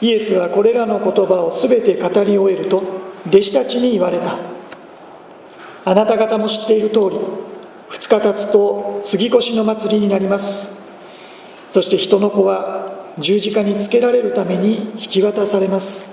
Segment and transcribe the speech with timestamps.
[0.00, 2.82] イエスはこれらの言葉を全て語り終えると
[3.26, 4.36] 弟子たちに言われた。
[5.84, 7.00] あなた方も知っている通り
[7.90, 10.70] 2日経つと杉越の祭りになります。
[11.70, 16.10] そして人の子は十字架につけられるために引き渡されます。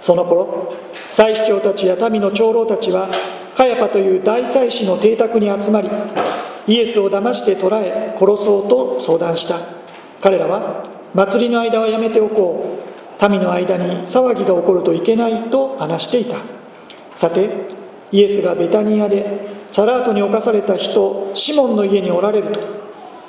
[0.00, 3.08] その頃祭司長たちや民の長老たちは
[3.56, 5.88] カヤパという大祭司の邸宅に集まり
[6.66, 9.60] イエスを騙して捕らえ殺そうと相談した。
[10.20, 10.82] 彼らは
[11.14, 13.28] 祭りの間はやめておこう。
[13.28, 16.38] 民の間に騒ぎが起こるといけないと話していた。
[17.16, 17.48] さて
[18.10, 22.60] イエスがベタニアでサラートに侵された人シモンの家におられると。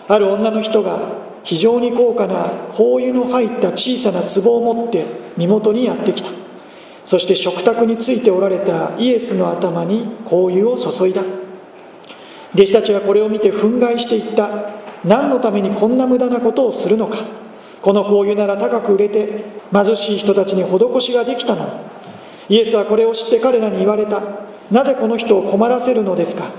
[0.08, 1.00] ある女の人が
[1.44, 5.06] 非常に高価な香油の入った小さな壺を持って
[5.38, 6.30] 身元にやってきた。
[7.06, 11.22] そして食卓についておられたイエスの頭に香油を注いだ。
[12.56, 14.50] 弟子たちはこれを見て憤慨していった。
[15.04, 17.45] 何のためにこんな無駄なことをするのか。
[17.86, 21.82] この香油なら高く売れて貧しい人たちに施しができたの。
[22.50, 24.24] イエスはこれを知って彼らに言われた。
[24.72, 26.50] なぜこの人を困らせるのですか。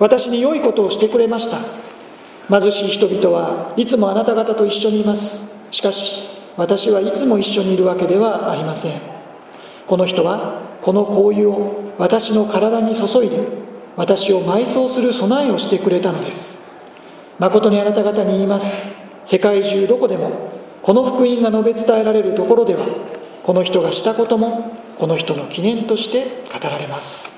[0.00, 1.58] 私に良いことをしてくれました。
[2.48, 5.46] 貧しい人々はいつもあなた方と一緒にいます。
[5.70, 9.00] しかし私はいつも一緒にいるわけではありません。
[9.86, 13.38] この人はこの香油を私の体に注いで
[13.94, 16.60] 私を埋葬する備えをしてくれたのです。
[17.38, 18.90] 誠にあなた方に言います。
[19.24, 22.84] 世界中どこでもこの福音が述べ伝えられるところでは
[23.44, 27.36] この人がしたこともこの人の記念として語られます。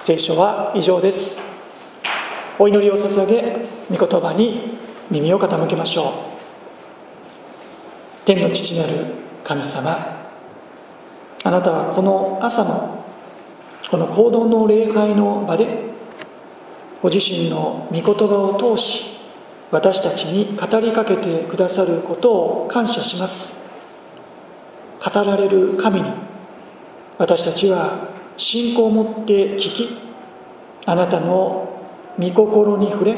[0.00, 1.40] 聖書は以上です。
[2.58, 4.78] お祈りを捧げ御言葉に
[5.10, 6.12] 耳を傾けましょう。
[8.26, 9.06] 天の父なる
[9.42, 10.28] 神様
[11.44, 13.04] あなたはこの朝の
[13.90, 15.66] この行動の礼拝の場で
[17.00, 19.17] ご自身の御言葉を通し
[19.70, 23.56] 私たちに語りかけてくださることを感謝します。
[25.04, 26.10] 語られる神に
[27.18, 29.98] 私たちは信仰を持って聞き
[30.86, 31.80] あなたの
[32.18, 33.16] 御心に触れ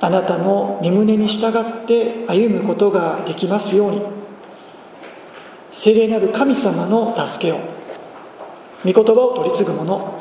[0.00, 4.22] あなたの身胸に従って歩むことができますように。
[5.72, 7.56] 聖霊なる神様の助けを
[8.84, 10.20] 御言葉を取り継ぐ者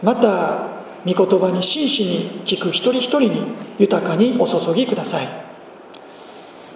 [0.00, 3.42] また御言葉に真摯に聞く一人一人に
[3.78, 5.28] 豊かにお注ぎください。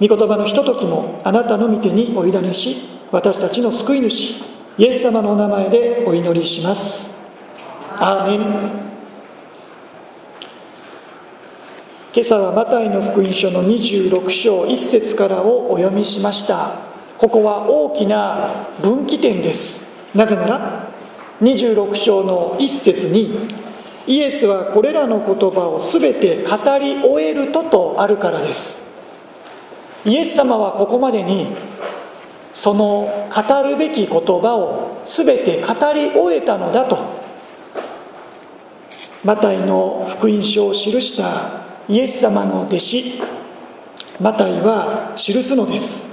[0.00, 2.76] 御言葉のひとときもあなたの御手にお委ねし
[3.12, 4.34] 私たちの救い主
[4.78, 7.14] イエス様のお名前でお祈りします。
[7.98, 8.86] アーメン。
[12.12, 16.72] 今朝はマタイの福音書の26章1節からをお読みしました。
[17.16, 18.50] ここは大きな
[18.82, 19.80] 分岐点です。
[20.14, 20.90] なぜなら
[21.40, 23.65] 26章の1節に
[24.06, 28.80] イエスはこれらの言葉を全て語り終えるととあるからです。
[30.04, 31.48] イエス様はここまでに
[32.54, 36.98] その語るべき言葉を全て語り終えたのだと。
[39.24, 43.20] マタイの福音書を記したイエス様の弟子。
[44.20, 46.06] マタイは記すのです。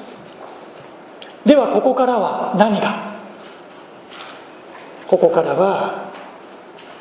[1.45, 3.13] ではここからは何が？
[5.07, 6.11] ここからは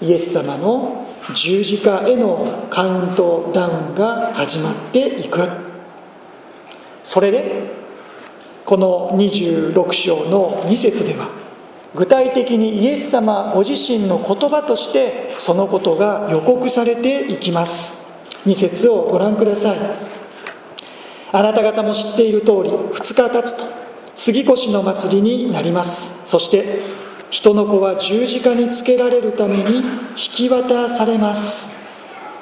[0.03, 5.49] イエス様の十字架へのカウントダウンが始まっていく。
[7.05, 7.71] それで
[8.65, 11.29] この26章の2節では
[11.95, 18.07] 具体的にイエス様ご自身の言葉としてそのことが予告されていきます。
[18.47, 19.79] 2節をご覧ください。
[21.35, 23.65] あなた方も知っている通り2日経つと
[24.17, 26.17] 杉越の祭りになります。
[26.25, 26.81] そして
[27.33, 29.85] 人の子は十字架につけられるために引
[30.17, 31.73] き渡されます。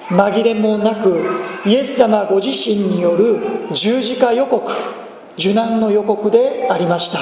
[0.08, 1.22] 紛れもなく
[1.64, 3.38] イエス様ご自身による
[3.72, 4.68] 十字架予告
[5.38, 7.20] 受難の予告でありました。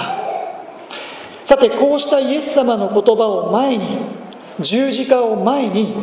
[1.45, 3.99] さてこうしたイエス様の言葉を前に
[4.61, 5.95] 十字架を前に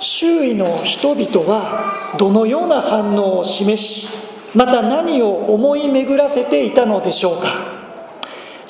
[0.00, 4.08] 周囲の人々はどのような反応を示し
[4.52, 7.73] また何を思い巡らせていたのでしょうか。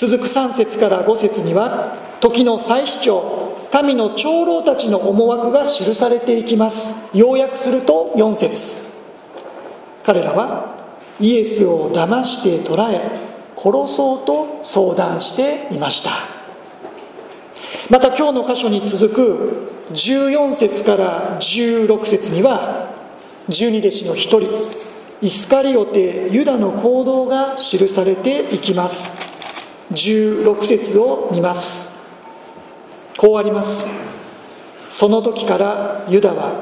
[0.07, 6.95] 続く3節から5節には時の祭司長民の長老たちの思惑が記されていきます。
[7.15, 8.75] 要約すると4節。
[10.05, 10.75] 彼らは
[11.19, 13.01] イエスを騙して捕らえ
[13.57, 16.11] 殺そうと相談していました。
[17.89, 22.91] また今日の箇所に続く14節から16節には
[23.49, 24.53] 十二弟子の一人
[25.23, 29.34] イスカリオテユダの行動が記されていきます。
[29.93, 31.91] 16節を見ます。
[33.19, 33.91] こうあります。
[34.89, 36.53] その時からユダは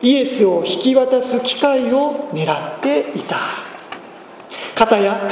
[0.00, 3.36] イエスを引き渡す機会を狙っていた。
[4.74, 5.28] 片や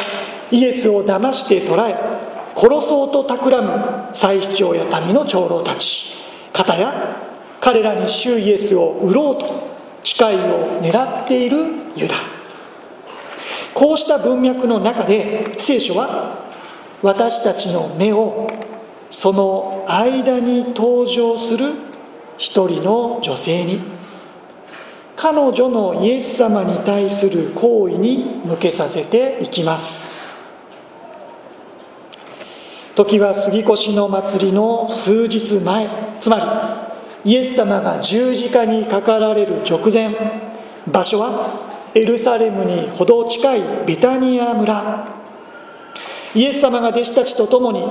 [0.50, 1.96] イエスを騙して捕らえ
[2.56, 6.14] 殺そうと企む祭司長や民の長老たち。
[6.52, 7.16] 片や
[7.60, 9.70] 彼らに主イエスを売ろうと
[10.02, 11.58] 機会を狙っている
[11.96, 12.16] ユダ。
[13.74, 16.49] こうした文脈の中で聖書は
[17.02, 18.46] 私たちの目を
[19.10, 21.72] その間に登場する
[22.36, 23.80] 一人の女性に
[25.16, 30.18] 彼女のイエス様に対する行為に向けさせていきます。
[32.94, 35.88] 時は杉越の祭りの数日前
[36.20, 36.80] つま
[37.24, 40.14] りイエス様が十字架にかかられる直前
[40.86, 45.19] 場所はエルサレムに程近いベタニア村。
[46.34, 47.82] イエス様が弟子たちと共に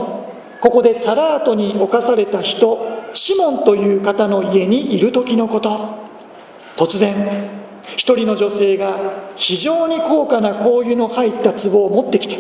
[0.62, 2.80] ここでツァラートに侵された人
[3.14, 6.10] シモンという方の家にいる時のこと。
[6.76, 7.50] 突然
[7.98, 8.98] 一人の女性が
[9.36, 12.40] 非常に高価な香油の入った壺を持ってきて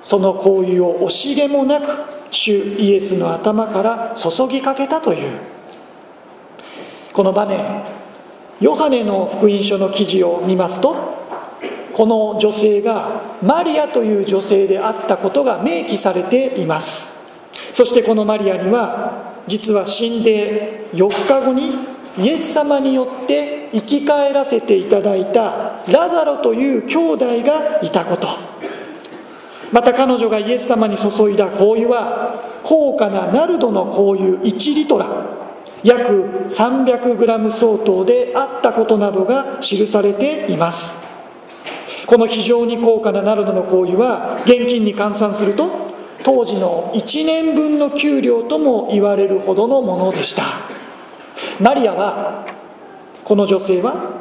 [0.00, 1.86] その香油を惜しげもなく
[2.32, 5.38] 主イエスの頭から注ぎかけたという。
[7.12, 7.82] この場面
[8.60, 10.94] ヨハネの福音書の記事を見ますと
[11.96, 17.10] この女性がマリアという女性であったことが明記されています。
[17.72, 21.72] そしてこのマリアには実は死んで4日後に
[22.18, 28.28] イエス様によって生き返らせていただいたラザロという兄弟がいたこと。
[29.72, 35.08] また彼女がイエス様に注いだ香油は高価なナルドの香油1リトラ。
[35.82, 41.05] 約 300g 相当であったことなどが記されています。
[42.06, 45.86] この非常に高価なナルドの香油は現金に換算すると
[46.22, 50.44] 当時の1年分の給料とも言われるほどのものでした。
[51.60, 52.46] マリアは
[53.24, 54.12] この女性は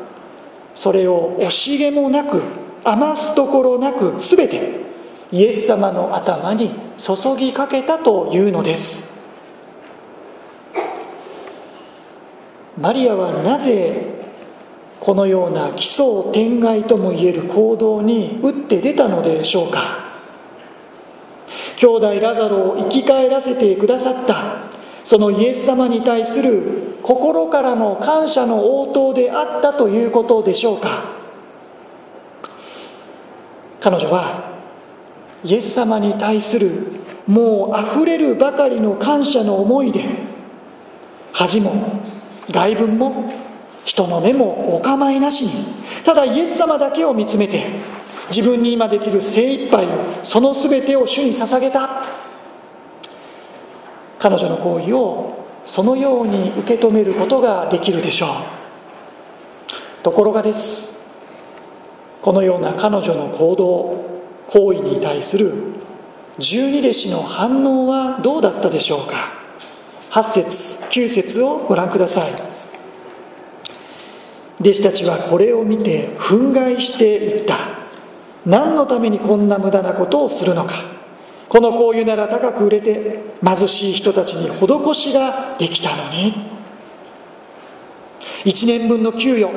[0.74, 2.42] それを惜しげもなく
[2.84, 4.82] 余すところなく全て
[5.32, 9.14] イエス様の頭に注ぎかけたというのです。
[12.78, 14.15] マリアはなぜ
[15.06, 20.04] このような奇想天外ともいえる行動に打って出たのでしょうか。
[21.78, 24.64] 兄弟ラザロを生き返らせてくださった。
[25.04, 31.04] そのイエス様に対する心からの感謝の応答であったということでしょうか。
[33.82, 34.58] 彼女は
[35.44, 36.88] イエス様に対する
[37.28, 40.04] もうあふれるばかりの感謝の思いで
[41.32, 42.02] 恥も
[42.50, 43.45] 外文も
[43.86, 45.66] 人の目もお構いなしに
[46.04, 47.66] ただイエス様だけを見つめて
[48.30, 49.90] 自分に今できる精一杯を
[50.24, 52.06] その全てを主に捧げた。
[54.18, 60.04] 彼女の行為をそのように受け止めることができるでしょう。
[60.04, 60.96] ところがです。
[62.22, 64.04] このような彼女の行動
[64.48, 65.54] 行為に対する
[66.40, 69.32] 十二弟子の反応はどうだったでしょうか。
[70.10, 72.55] 8節9節をご覧ください。
[74.60, 77.58] 弟子たちはこれを見て憤慨していった。
[78.46, 80.76] 何のためにこんな無駄なことをするのか。
[81.50, 86.34] この香油なら高く売れて貧しい人たちに施しができたのに。
[88.46, 89.50] 1年分の給与。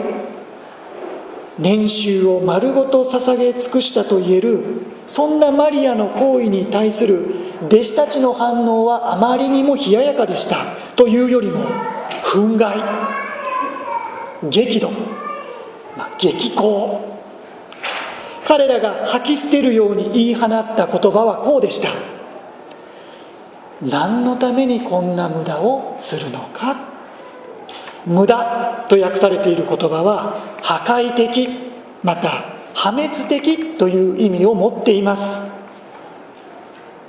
[1.59, 4.61] 年収を丸ごと捧げ尽くしたといえる。
[5.07, 7.35] そんなマリアの行為に対する。
[7.67, 10.57] 弟子たちの反応はあまりにも冷ややかでした。
[10.97, 11.65] というよりも
[12.25, 13.28] 憤慨。
[14.45, 14.91] 激怒、
[15.97, 17.19] まあ、激高。
[18.47, 21.91] 彼らが吐き捨てるように言い放った言葉はこうでした。
[23.83, 26.77] 何のためにこんな無駄をするのか。
[28.07, 31.49] 無駄と訳されている言葉は破壊的
[32.03, 35.45] また破滅的という意味を持っています。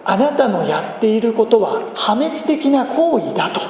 [0.04, 3.62] あなたのやっていることは破滅的な行為だと。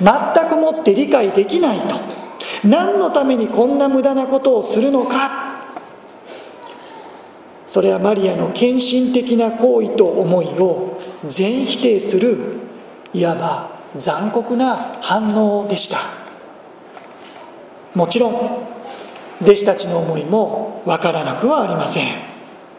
[0.00, 1.96] 全くもって理解できないと。
[2.64, 5.48] 何のためにこんな無駄なことをするのか。
[7.66, 12.38] それはマリアの献身的な行為と思いを全否定する
[13.12, 15.98] いわば残酷な反応でした。
[17.94, 18.34] もちろん
[19.42, 22.08] 弟子たちの思いもわからなくはありません。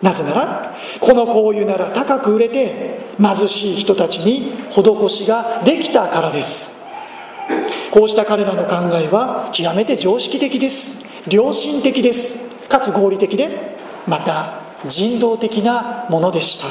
[0.02, 6.79] なぜならこの香油なら高く売れて貧しい人たちに施しができたからです。
[7.92, 10.98] こうした彼らの考えは極めて常識的です。
[11.30, 12.38] 良心的です。
[12.68, 13.76] かつ合理的で
[14.08, 16.68] また人道的なものでした。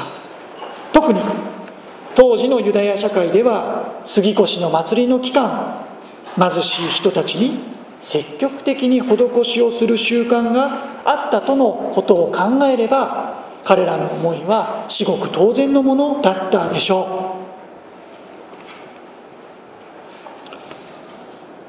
[0.93, 1.19] 特に
[2.15, 5.85] 当時のユダヤ社会では杉越の祭りの期間
[6.37, 7.59] 貧しい人たちに
[8.01, 17.28] 積極的に施しをする習慣があったとのことを考えれば彼らの思いは至極当然のものだったでしょう。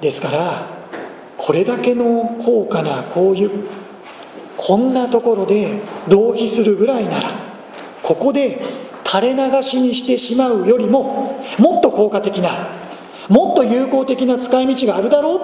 [0.01, 0.67] ですから
[1.37, 3.51] これだけの高価な香油
[4.57, 7.31] こんなところで浪費するぐらいなら
[8.03, 8.61] ここで
[9.05, 12.69] 垂れ流しにしてしまうよりももっと効果的な
[13.29, 15.41] もっと有効的な使い道があるだろう。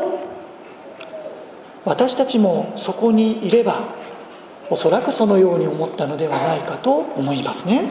[1.84, 3.84] 私たちもそこにいれば
[4.68, 7.84] おそらくそのように思ったのではないかと思いますね。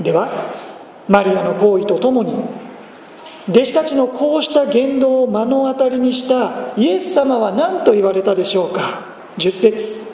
[0.00, 0.52] では
[1.08, 2.34] マリアの行為とともに
[3.48, 9.06] 弟子たちのこうした言動を目の当たりにしたイエス様は何と言われたでしょうか
[9.38, 10.04] ？10節。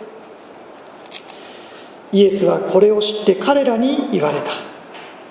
[2.12, 4.52] イエスはこれを知って彼らに言われた。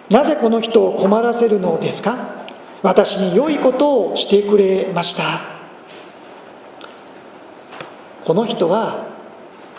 [0.09, 2.45] なぜこの人を困らせるのですか？
[2.81, 5.23] 私に良いことをしてくれました。
[8.25, 9.07] この人は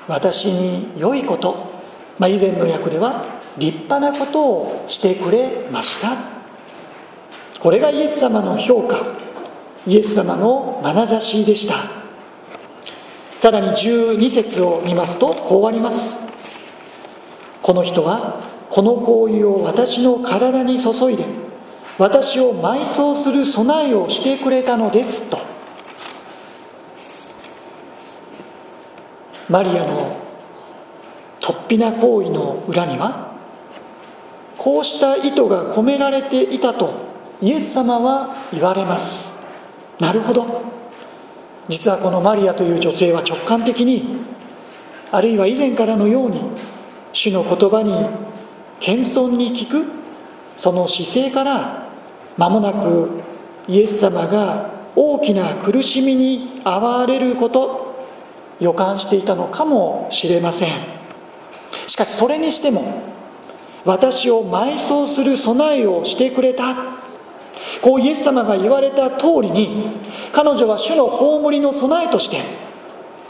[0.09, 1.71] 私に良いこと、
[2.19, 6.17] まあ、以前の訳では立派なことをしてくれました。
[7.61, 8.99] これがイエス様の評価。
[9.87, 12.05] イエス様の眼差しでした。
[13.39, 16.21] さらに12節を見ますとこうあります。
[17.63, 21.25] この人はこの行為を私の体に注いで
[21.99, 25.39] 私を埋葬する備えをしてくれたのですと。
[29.49, 30.17] マリアの
[31.41, 33.34] 突飛な行為の裏には
[34.65, 36.95] こうした意図が込められていたと
[37.43, 39.37] イエス様は言われます。
[40.01, 40.63] なるほど。
[41.69, 44.17] 実はこのマリアという女性は直感的に
[45.13, 46.41] あるいは以前からのように
[47.13, 48.09] 主の言葉に
[48.81, 49.85] 謙遜に聞く
[50.57, 51.87] その姿勢から
[52.39, 53.21] 間もなく
[53.69, 58.09] イエス様が大きな苦しみに遭われること
[58.61, 60.71] 予感していたのかもしれません。
[61.87, 63.14] しかしそれにしても
[63.85, 66.75] 私を埋葬する備えをしてくれた。
[67.83, 69.89] こうイエス様が言われた通りに
[70.33, 72.41] 彼女は主の葬りの備えとして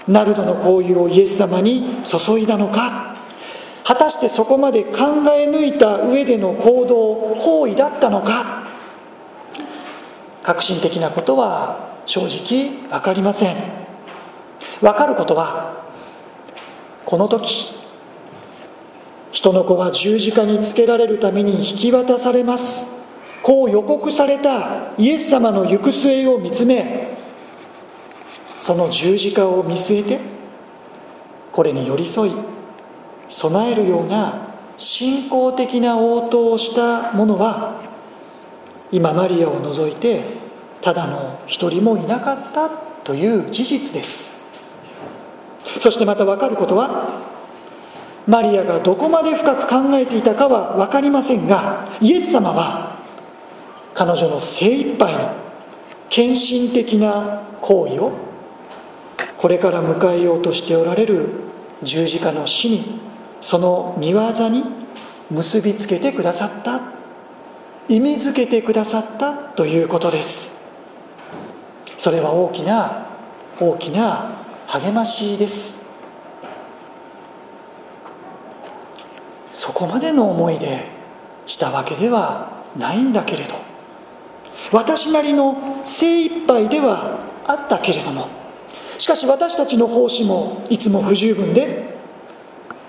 [0.06, 3.14] ナルドの香油をイエス様に注いだのか。
[3.86, 4.90] 果たしてそこまで考
[5.36, 8.64] え抜いた上での行動行為だったのか。
[10.44, 13.56] 革新的なことは正直分かりません
[14.80, 15.84] 分かることは
[17.06, 17.74] この時
[19.34, 22.86] 人の子は十字架につけられるために引き渡されます。
[23.42, 27.08] こう予告されたイエス様の行く末を見つめ
[28.58, 30.20] その十字架を見据えて
[31.52, 32.32] これに寄り添い
[33.28, 37.82] 備えるような信仰的な応答をしたものは
[38.90, 40.24] 今マリアを除いて
[40.80, 44.30] ただの一人もいなかったという事実です。
[45.80, 47.33] そしてまた分かることは
[48.26, 52.96] マリアがどこまで深く考えていたかは分かりませんがイエス様は
[53.94, 55.34] 彼女の精一杯の
[56.08, 58.12] 献身的な行為を
[59.36, 61.28] これから迎えようとしておられる
[61.82, 63.00] 十字架の死に
[63.40, 64.64] その見業に
[65.30, 66.80] 結びつけてくださった
[67.88, 70.58] 意味づけてくださったということです。
[71.98, 73.08] それは大きな
[73.60, 74.30] 大きな
[74.66, 75.83] 励ましです。
[79.64, 80.90] そこまでの思いで
[81.46, 83.54] したわけではないんだけれど。
[84.70, 88.28] 私なりの精一杯ではあったけれども。
[88.98, 91.96] しかし私たちの奉仕もいつも不十分で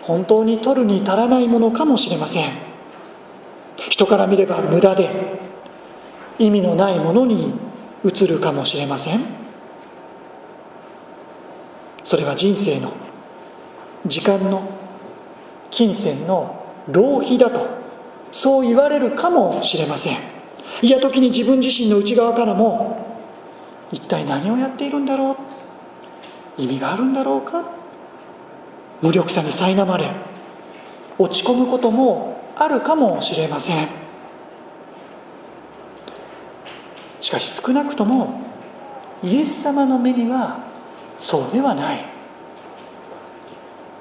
[0.01, 2.51] 本当に取るに足らないものかもしれません。
[3.89, 5.10] 人から見れば無駄で
[6.39, 7.53] 意味のないものに
[8.03, 9.22] 映るかもしれません。
[12.03, 12.91] それは人生の
[14.05, 14.67] 時間の
[15.70, 17.68] 金銭の浪費だと
[18.32, 20.18] そう言われるかもしれません。
[20.82, 23.18] いや時に自分自身の内側からも
[23.92, 25.38] 一体何をやっているんだろ
[26.58, 26.62] う？
[26.62, 27.63] 意味があるんだろうか？
[29.01, 30.12] 無力さに苛まれ
[31.18, 33.88] 落ち込むこともあるかもしれません。
[37.22, 38.42] しかし少なくとも
[39.24, 40.60] イエス様の目には
[41.18, 42.06] そうではない。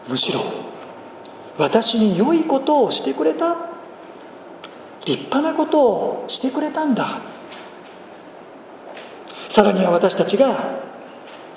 [0.09, 0.41] むしろ
[1.57, 3.57] 私に良いことをしてくれた。
[5.05, 7.21] 立派なことをしてくれたんだ。
[9.49, 10.81] さらには私たちが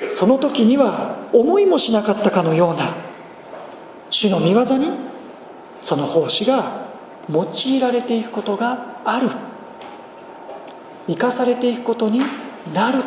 [0.09, 2.93] その時には思いもしなかったかのような
[4.09, 4.89] 主の御業に
[5.81, 6.87] その奉仕が
[7.29, 9.29] 用いられていくことがある。
[11.07, 12.21] 生かされていくことに
[12.73, 13.03] なる。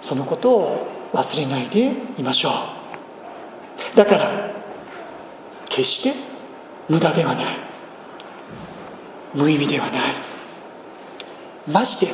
[0.00, 2.77] そのことを忘れないでいましょう。
[3.98, 4.52] だから
[5.68, 6.14] 決して
[6.88, 7.56] 無駄ではない。
[9.34, 10.14] 無意味ではない。
[11.66, 12.06] まして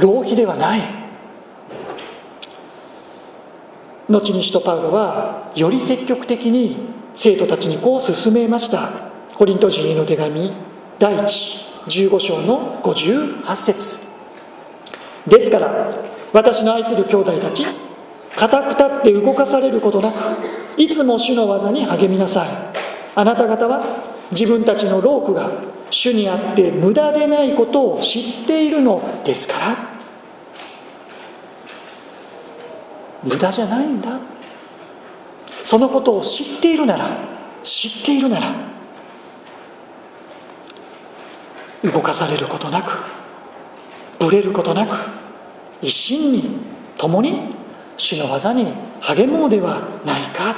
[0.00, 0.80] 浪費ではない。
[4.08, 6.76] 後に使徒パウロはより積極的に
[7.14, 8.90] 生徒たちにこう進めました。
[9.36, 10.52] コリント人への手紙
[10.98, 14.00] 第115章の58節。
[15.28, 15.88] ですから
[16.32, 17.64] 私の愛する兄弟たち
[18.34, 22.48] 固く立って動かされることなくいつも主の技に励みなさい。
[23.14, 23.84] あなた方は
[24.30, 25.50] 自分たちの労苦が
[25.90, 29.76] 主にあって無駄でないことを知っているのですから。
[33.22, 34.20] 無駄じゃないんだ。
[35.64, 37.16] そのことを知っているなら
[37.62, 38.54] 知っているなら
[41.84, 43.04] 動かされることなく
[44.18, 44.96] ぶれることなく
[45.80, 46.56] 一心に
[46.98, 47.40] 共に
[47.96, 50.56] 主の技に励もうではないか。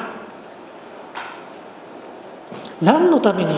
[2.80, 3.54] 何のために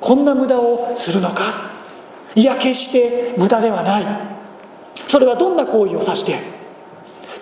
[0.00, 1.70] こんな無駄をするのか。
[2.34, 4.06] いや決して無駄ではない。
[5.08, 6.38] それはどんな行為を指して。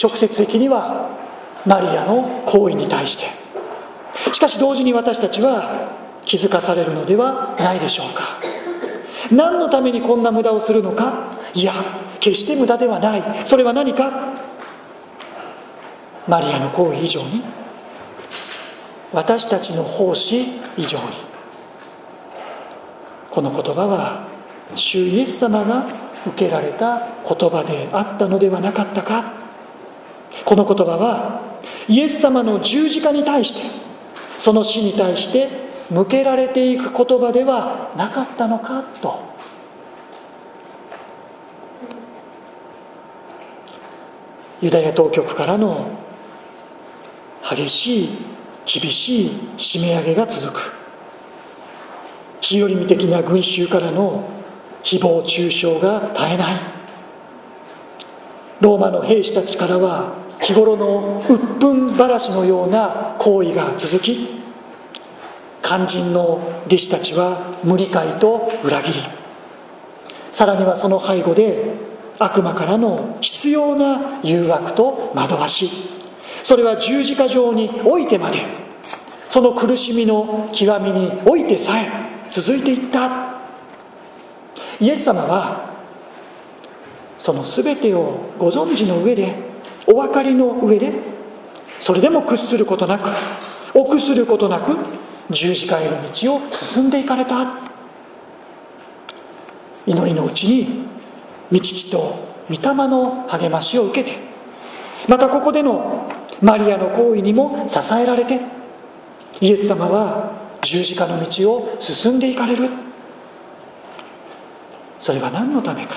[0.03, 1.11] 直接的には
[1.67, 3.25] マリアの行為に対して。
[4.33, 5.91] しかし同時に私たちは
[6.25, 8.39] 気づかされるのではないでしょうか。
[9.31, 11.33] 何のためにこんな無駄をするのか。
[11.55, 11.73] いや
[12.21, 13.23] 決して無駄ではない。
[13.45, 14.48] それは何か。
[16.29, 17.43] マリアの行為以上に
[19.13, 20.43] 私たちの奉仕
[20.77, 21.05] 以上に
[23.31, 24.29] この言葉は
[24.75, 25.87] 主イエス様が
[26.27, 29.33] 受けられた言葉であったのではなかったか。
[30.45, 31.41] この言葉は
[31.89, 33.63] イエス様の十字架に対して
[34.39, 35.49] その死に対して
[35.91, 39.27] 向けられていく言葉ではなかったのかと。
[44.61, 46.08] ユダヤ当局からの
[47.49, 48.11] 激しい
[48.67, 50.73] 厳しい締め上げが続く。
[52.41, 54.29] 日和見的な群衆からの
[54.83, 56.61] 誹謗中傷が絶えない。
[58.61, 64.43] ローマの兵士たちからは日頃の鬱憤晴らしのような行為が続き
[65.63, 66.35] 肝心の
[66.67, 69.05] 弟子たちは無理解と裏切り
[70.33, 71.75] さらにはその背後で
[72.19, 75.98] 悪魔からの必要な誘惑と惑わし。
[76.43, 78.41] それは十字架上においてまで
[79.29, 81.91] その苦しみの極みにおいてさえ
[82.31, 83.39] 続いていった。
[84.81, 85.75] イエス様は
[87.19, 89.35] その全てをご存知の上で
[89.87, 90.93] お分かりの上で
[91.81, 93.09] それでも屈することなく
[93.75, 94.77] 臆することなく
[95.31, 97.69] 十字架への道を進んでいかれた。
[99.87, 100.87] 祈りのうちに
[101.51, 104.19] 御父と御霊の励ましを受けて
[105.09, 108.41] またここでのマリアの行為にも支えられて
[109.41, 112.69] イエス様は十字架の道を進んでいかれる。
[114.99, 115.95] それは何のためか。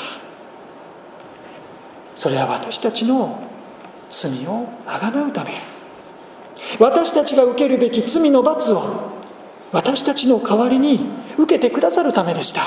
[2.15, 3.41] それは私たちの
[4.11, 5.59] 罪をあがなうため。
[6.79, 9.11] 私たちが受けるべき罪の罰を
[9.71, 12.61] 私たちの代わりに受けてくださるためでした。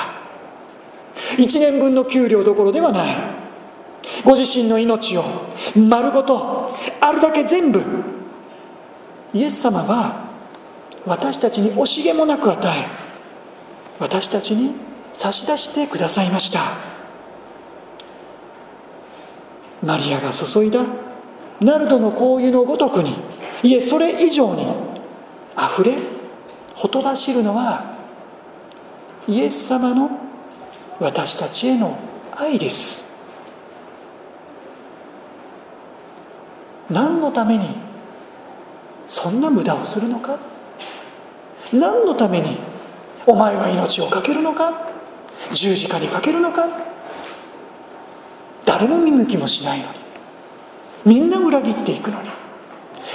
[1.37, 3.15] 1年分の給料どころではない。
[4.23, 5.23] ご自身の命を
[5.75, 6.64] 丸ごと
[7.01, 7.81] あるだけ全部。
[9.33, 10.29] イエス様は
[11.05, 12.85] 私たちに惜しげもなく与え
[13.99, 14.73] 私たちに
[15.13, 16.61] 差し出してくださいました。
[19.83, 20.83] マリアが注いだ
[21.59, 23.15] ナルドの香油のごとくに
[23.61, 24.65] いえそれ以上に
[25.55, 25.97] あふれ
[26.73, 27.95] ほとばしるのは
[29.27, 30.09] イエス様の
[30.99, 31.97] 私たちへの
[32.31, 33.04] 愛です。
[36.89, 37.75] 何のために
[39.07, 40.37] そんな無駄をするのか？
[41.73, 42.57] 何のために
[43.25, 44.91] お前は命を懸けるのか？
[45.53, 46.67] 十字架にかけるのか？
[48.65, 49.99] 誰も見向きもしないのに
[51.05, 52.29] みんな裏切っていくのに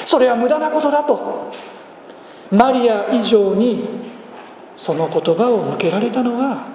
[0.07, 1.53] それは無駄なことだと
[2.51, 3.85] マリア以上に
[4.77, 6.67] その言葉を向けられたのは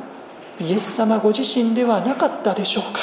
[0.60, 3.00] イエス様ご自身ではなかったでしょうか？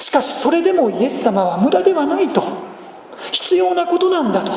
[0.00, 2.42] しかしそれでもイエス様は無駄ではないと。
[3.32, 4.52] 必要なことなんだと。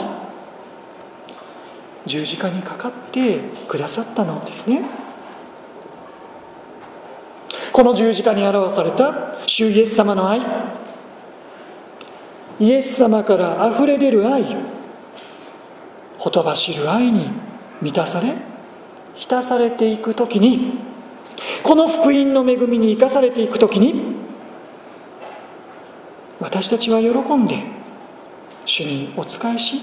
[2.06, 4.84] 十字架にかかってくださったのですね。
[7.72, 10.42] この十字架に表された主イエス様の愛。
[12.60, 14.78] イエス様からあふれ出る愛。
[16.18, 17.30] ほとばしる愛に
[17.82, 18.34] 満たされ
[19.14, 20.80] 浸されていく時に
[21.64, 24.17] この福音の恵みに生かされていく時に
[26.40, 27.64] 私たちは喜んで
[28.66, 29.82] 主にお仕えし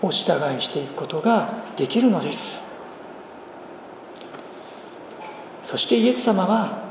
[0.00, 2.62] お従いしていくことができるのです。
[5.68, 6.82] そしてイエス様は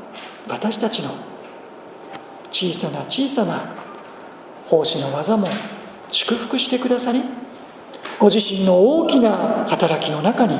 [0.47, 1.15] 私たちの
[2.51, 3.73] 小さな小さな
[4.67, 5.47] 奉仕の技も
[6.12, 7.23] 祝福してくださり
[8.19, 10.60] ご自身の大きな働きの中に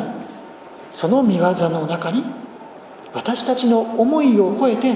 [0.90, 2.24] その見業の中に
[3.14, 4.96] 私たちの思いを超えて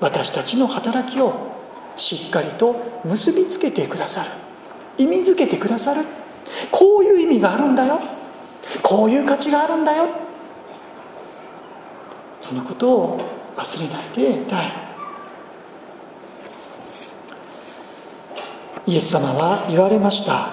[0.00, 1.47] 私たちの働きを
[1.98, 4.30] しっかりと結びつけてくださる。
[4.96, 6.04] 意味づけてくださる。
[6.70, 7.98] こういう意味があるんだよ。
[8.82, 10.06] こういう価値があるんだよ。
[12.40, 13.20] そのことを
[13.56, 14.72] 忘れないでいたい。
[18.86, 20.50] イエス様は言われました。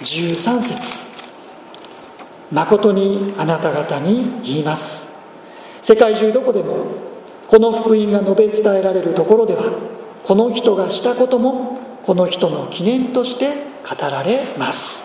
[0.00, 1.08] 13節。
[2.50, 5.08] 誠にあなた方に言います。
[5.80, 6.86] 世界中どこでも
[7.46, 13.52] この福音が述べ伝えられるところではこの人がしたこともこの人の記念として
[13.88, 15.04] 語られます。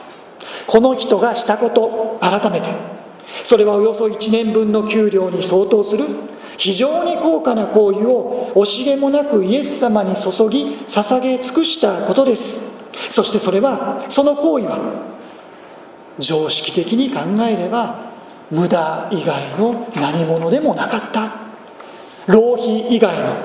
[0.68, 2.70] この人がしたこと改めて。
[3.44, 6.06] それはおよそ1年分の給料に相当する
[6.58, 12.62] 非常に高価な行為を惜しげもなくイエス様に注ぎ捧げ尽くしたことです。
[13.10, 14.80] そしてそれはその行為は
[16.20, 18.12] 常識的に考えれば
[18.52, 21.32] 無駄以外の何者でもなかった。
[22.28, 23.36] 浪費以外の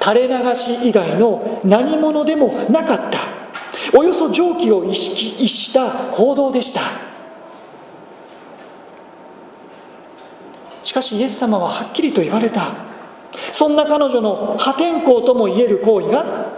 [0.00, 3.18] 垂れ流し以外の何者でもなかった。
[3.96, 6.82] およそ常軌を意識した行動でした。
[10.82, 12.72] しかしイエス様ははっきりと言われた。
[13.52, 16.52] そんな彼女の破天荒ともいえる行為が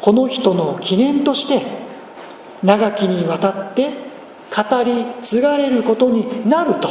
[0.00, 1.62] この人の記念として
[2.62, 3.90] 長きにわたって
[4.54, 6.90] 語り継がれることになると。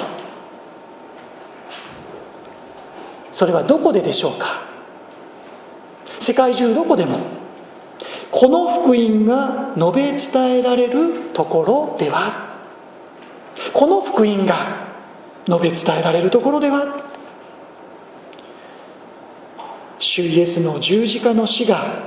[3.32, 4.63] それはどこででしょうか？
[6.24, 7.20] 世界中どこでも。
[8.32, 12.56] この福音が述べ伝えられるところでは。
[13.74, 14.56] この福音が
[15.46, 16.96] 述べ伝えられるところでは。
[20.00, 22.04] 主イエスの十字架の死が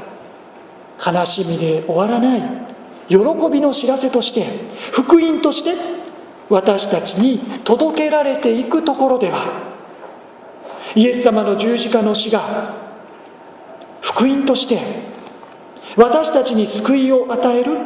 [1.05, 2.43] 悲しみで終わらない。
[3.09, 3.17] 喜
[3.53, 4.47] びの知らせとして
[4.93, 5.75] 福音として
[6.49, 9.77] 私たちに届けられていくところでは。
[10.95, 12.86] イエス様の十字架の死が
[14.17, 14.81] 福音として
[15.95, 17.77] 私たちに救いを与える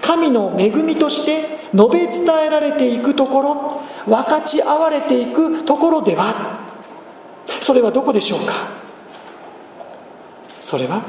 [0.00, 6.60] 神の恵みとして述べ伝えられていくところ分かち合われていくところでは
[7.60, 8.70] それはどこでしょうか？
[10.60, 11.02] それは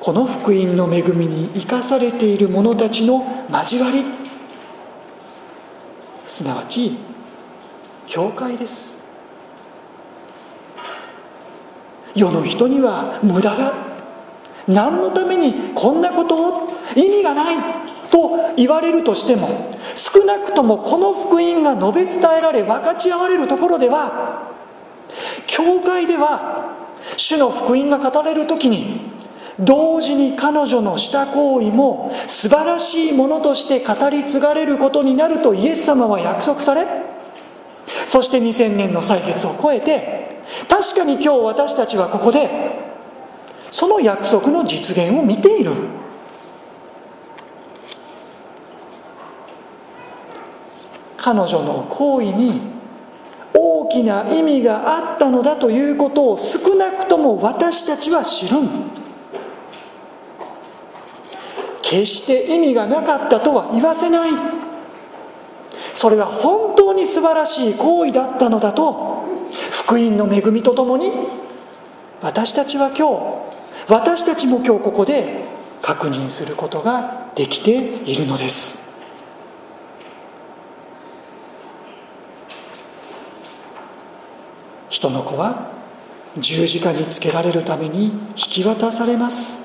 [0.00, 4.02] この福音の恵みに生かされている者たちの交わり。
[6.26, 6.98] すなわち
[8.06, 8.95] 教会です。
[12.16, 13.74] 世の人には無駄だ。
[14.66, 16.68] 何のためにこんなことを？
[16.96, 17.56] 意味がない
[18.10, 24.50] と言われるとしても少なくともこの福音が述べ伝えられ分かち合われるところでは
[25.46, 26.74] 教会では
[27.16, 29.00] 主の福音が語れる時に
[29.58, 36.86] 同時に彼女のした行為も素晴らしいものとして語り継がれることになるとイエス様は約束され
[38.06, 40.25] そして2000年の歳月を超えて
[40.68, 42.48] 確かに今日私たちはここで
[43.70, 45.72] その約束の実現を見ている。
[51.16, 52.60] 彼女の行為に
[53.52, 58.58] 大きな意味があったのだということを少なくとも私たちは知る
[61.82, 64.30] 決して意味がなかったとは言わせない。
[65.94, 69.24] それは本当に素晴らしい行為だったのだと
[69.70, 71.10] 福音の恵みとともに
[72.22, 73.08] 私たちは今
[73.86, 75.44] 日私たちも今日ここで
[75.82, 77.72] 確認することができて
[78.04, 78.78] いるのです。
[84.88, 85.70] 人の子は
[86.38, 89.58] 十字架につけられるために引き渡されます。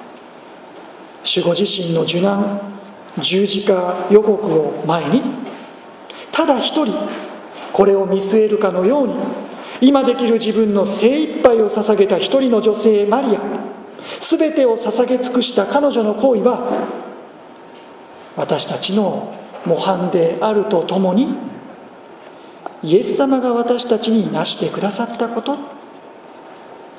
[1.24, 2.60] 守護自身の受難
[3.18, 5.24] 十字架予告を前に
[6.32, 6.96] ただ一人
[7.74, 9.14] これを見据えるかのように
[9.82, 13.72] 今できる自分の精一杯を捧げた一人の女性マリア。
[14.20, 16.88] 全てを捧げ尽くした彼女の行為は
[18.36, 21.36] 私たちの模範であるとともに
[22.84, 25.58] イエス様が私たちになしてくださったこと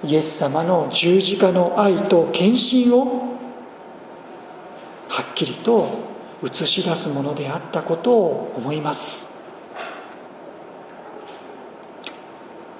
[0.05, 3.39] イエス様の十字架の愛と献身を
[5.09, 5.89] はっきりと
[6.45, 9.32] 映し出すものであったことを思います。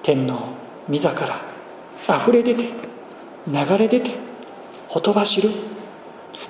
[0.03, 0.49] 天の
[0.91, 1.41] 御座から
[2.09, 2.71] あふれ出て
[3.47, 4.11] 流れ出て
[4.89, 5.51] ほとばしる。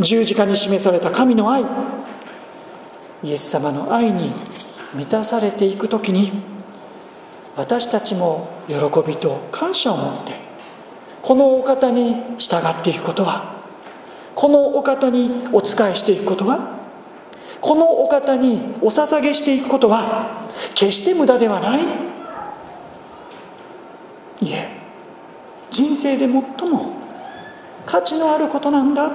[0.00, 1.64] 十字架に示された神の愛
[3.22, 4.32] イエス様の愛に
[4.94, 6.32] 満たされていく時に
[7.56, 10.32] 私たちも喜びと感謝を持って
[11.20, 13.62] このお方に従っていくことは
[14.34, 16.80] このお方にお仕えしていくことは
[17.60, 22.11] このお方にお捧げしていくことは決して無駄ではない。
[24.42, 24.68] いえ
[25.70, 26.92] 人生で最も
[27.86, 29.10] 価値のあることなんだ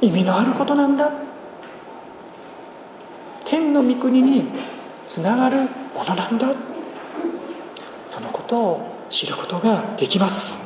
[0.00, 1.12] 意味のあることなんだ
[3.44, 4.44] 天の御国に
[5.06, 5.62] つながる
[5.94, 6.48] ものなんだ
[8.06, 10.58] そのことを知ることができます。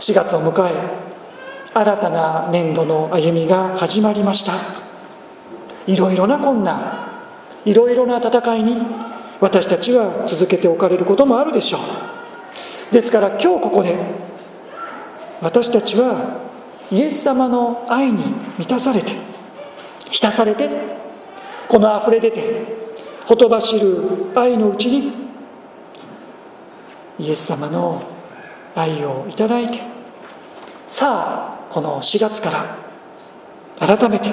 [0.00, 0.72] 4月を迎え
[1.74, 4.54] 新たな年度の歩みが始まりました。
[5.86, 7.12] いろいろな困難
[7.64, 8.76] いろいろな戦いに
[9.42, 12.94] 私たちは続けておかれることもあるでしょう。
[12.94, 13.98] ですから今日ここで
[15.40, 16.40] 私たちは
[16.92, 18.22] イエス様の愛に
[18.56, 19.12] 満たされて
[20.12, 20.70] 浸されて
[21.68, 22.66] この溢れ出て
[23.26, 25.12] ほとばしる愛のうちに
[27.18, 28.00] イエス様の
[28.76, 29.80] 愛をいただいて
[30.86, 32.76] さあこの4月か
[33.80, 34.32] ら改めて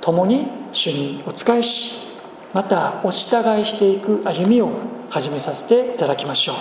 [0.00, 2.07] 共に主にお仕えし
[2.54, 4.70] またお従いしていく歩みを
[5.10, 6.56] 始めさせていただきましょう。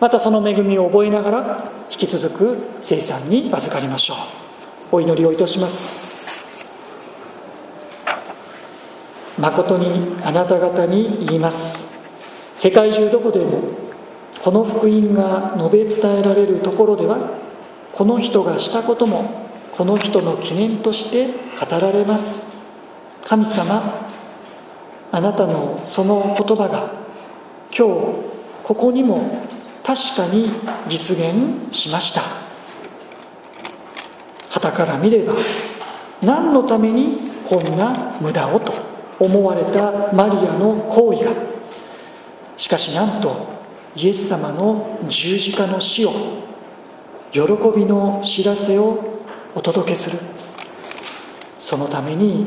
[0.00, 4.16] またその恵みを覚えながら引き続く生産に預かりましょう。
[4.96, 6.14] お祈りをいたします。
[9.38, 11.88] 誠にあなた方に言います。
[12.54, 13.62] 世界中どこでも
[14.42, 17.18] この福音が述べ伝えられるところでは
[17.92, 22.44] この人がしたこともこの人の記念として語られます。
[23.24, 24.08] 神様
[25.14, 26.90] あなたのその言葉が
[27.70, 28.14] 今日
[28.64, 29.46] ここにも
[29.84, 30.50] 確かに
[30.88, 32.22] 実現しました。
[34.50, 35.34] 旗から見れば
[36.20, 37.16] 何のために
[37.48, 38.72] こんな無駄をと
[39.20, 41.30] 思われたマリアの行為が。
[42.56, 43.46] しかしなんと
[43.94, 46.12] イエス様の十字架の死を
[47.30, 47.42] 喜
[47.76, 49.20] びの知らせを
[49.54, 50.33] お届けする。
[51.64, 52.44] そのために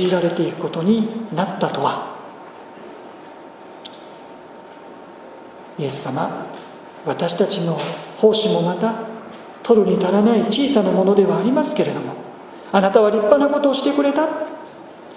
[0.00, 2.16] 用いられていくことになったとは。
[5.78, 6.44] イエス様
[7.04, 7.78] 私たちの
[8.18, 8.94] 奉仕もまた
[9.62, 12.14] 取るに足らない小さなものではありますけれども
[12.72, 14.28] あなたは立派なことをしてくれた。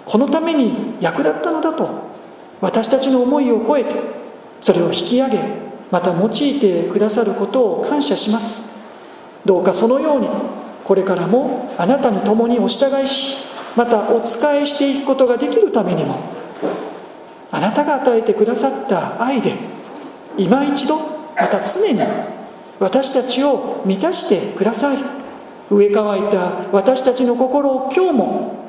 [0.06, 1.88] このために役立ったのだと
[2.60, 3.96] 私たちの思いを超えて
[4.60, 5.40] それを引き上げ
[5.90, 8.62] また用いてくださることを感謝します。
[9.44, 10.59] どうかそのように
[10.90, 13.36] これからもあなたに共にお従いし
[13.76, 16.18] またお仕えしていくことができるためにも
[17.52, 19.54] あなたが与えてくださった愛で
[20.36, 20.98] 今一度
[21.36, 22.00] また常に
[22.80, 24.98] 私たちを満たしてください。
[25.70, 28.64] 植え乾いた私たちの心を今日も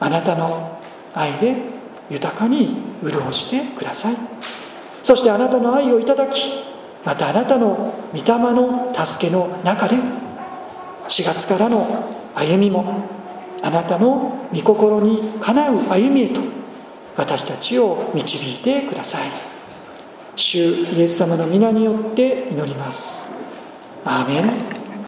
[0.00, 0.80] あなたの
[1.14, 1.54] 愛で
[2.10, 4.16] 豊かに潤してください。
[5.04, 6.42] そしてあなたの愛をいただき
[7.04, 10.25] またあなたの御霊の助けの中で
[11.08, 13.04] 4月からの歩みも
[13.62, 16.40] あなたの御心にかなう歩みへと
[17.16, 19.30] 私たちを導いてください。
[20.36, 23.30] 主イエス様の皆によって祈ります。
[24.04, 24.85] アーメン。